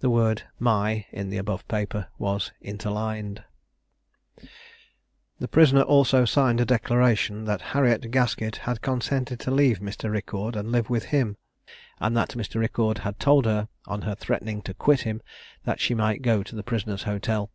[0.00, 3.44] The word "my," in the above paper, was interlined.
[5.38, 10.10] The prisoner also signed a declaration, that Harriet Gaskett had consented to leave Mr.
[10.12, 11.38] Riccord and live with him,
[11.98, 12.60] and that Mr.
[12.60, 15.22] Riccord had told her, on her threatening to quit him,
[15.64, 17.50] that she might go to the prisoner's hotel.